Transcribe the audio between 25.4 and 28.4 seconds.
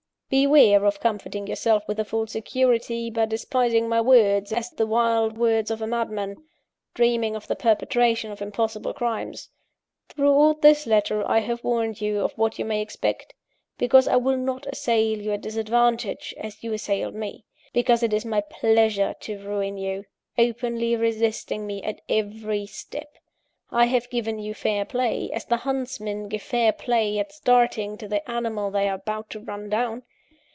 the huntsmen give fair play at starting to the